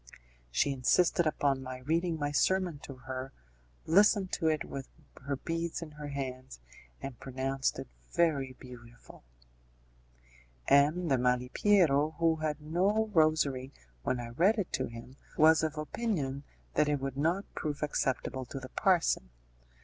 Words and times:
She 0.49 0.71
insisted 0.71 1.27
upon 1.27 1.61
my 1.61 1.77
reading 1.81 2.17
my 2.17 2.31
sermon 2.31 2.79
to 2.79 2.95
her, 3.05 3.31
listened 3.85 4.31
to 4.31 4.47
it 4.47 4.65
with 4.65 4.89
her 5.27 5.35
beads 5.35 5.83
in 5.83 5.91
her 5.91 6.07
hands, 6.07 6.59
and 7.03 7.19
pronounced 7.19 7.77
it 7.77 7.87
very 8.11 8.53
beautiful. 8.53 9.23
M. 10.67 11.07
de 11.07 11.19
Malipiero, 11.19 12.15
who 12.17 12.37
had 12.37 12.59
no 12.59 13.11
rosary 13.13 13.71
when 14.01 14.19
I 14.19 14.29
read 14.29 14.57
it 14.57 14.73
to 14.73 14.87
him, 14.87 15.17
was 15.37 15.61
of 15.61 15.77
opinion 15.77 16.45
that 16.73 16.89
it 16.89 16.99
would 16.99 17.15
not 17.15 17.45
prove 17.53 17.83
acceptable 17.83 18.45
to 18.45 18.59
the 18.59 18.69
parson. 18.69 19.29